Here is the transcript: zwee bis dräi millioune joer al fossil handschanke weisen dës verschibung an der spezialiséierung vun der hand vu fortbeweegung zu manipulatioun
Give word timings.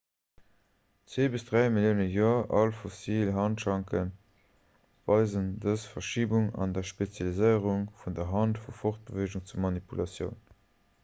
zwee 1.15 1.25
bis 1.33 1.43
dräi 1.49 1.59
millioune 1.73 2.07
joer 2.13 2.47
al 2.61 2.71
fossil 2.77 3.29
handschanke 3.41 4.01
weisen 5.11 5.51
dës 5.67 5.85
verschibung 5.91 6.49
an 6.65 6.75
der 6.79 6.89
spezialiséierung 6.95 7.87
vun 8.01 8.19
der 8.23 8.29
hand 8.33 8.63
vu 8.65 8.77
fortbeweegung 8.81 9.47
zu 9.53 9.63
manipulatioun 9.69 10.45